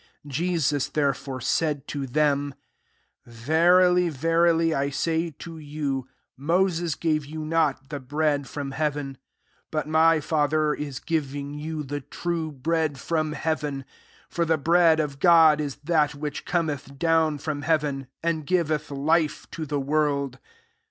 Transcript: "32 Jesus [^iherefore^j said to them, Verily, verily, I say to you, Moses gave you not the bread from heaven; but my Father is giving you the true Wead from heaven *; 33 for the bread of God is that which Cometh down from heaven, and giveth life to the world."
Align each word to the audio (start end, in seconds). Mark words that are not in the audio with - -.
"32 0.23 0.29
Jesus 0.29 0.89
[^iherefore^j 0.89 1.43
said 1.43 1.87
to 1.87 2.07
them, 2.07 2.55
Verily, 3.27 4.09
verily, 4.09 4.73
I 4.73 4.89
say 4.89 5.29
to 5.37 5.59
you, 5.59 6.07
Moses 6.35 6.95
gave 6.95 7.23
you 7.27 7.45
not 7.45 7.89
the 7.89 7.99
bread 7.99 8.47
from 8.47 8.71
heaven; 8.71 9.19
but 9.69 9.87
my 9.87 10.19
Father 10.19 10.73
is 10.73 10.97
giving 10.97 11.53
you 11.53 11.83
the 11.83 12.01
true 12.01 12.59
Wead 12.65 12.97
from 12.99 13.33
heaven 13.33 13.81
*; 13.81 13.81
33 13.81 13.85
for 14.31 14.43
the 14.43 14.57
bread 14.57 14.99
of 14.99 15.19
God 15.19 15.61
is 15.61 15.75
that 15.83 16.15
which 16.15 16.45
Cometh 16.45 16.97
down 16.97 17.37
from 17.37 17.61
heaven, 17.61 18.07
and 18.23 18.47
giveth 18.47 18.89
life 18.89 19.45
to 19.51 19.67
the 19.67 19.79
world." 19.79 20.39